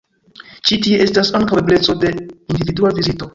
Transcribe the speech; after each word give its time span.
Ĉi 0.69 0.77
tie 0.85 1.01
estas 1.05 1.31
ankaŭ 1.41 1.59
ebleco 1.65 1.97
de 2.05 2.11
individua 2.17 2.95
vizito. 3.03 3.29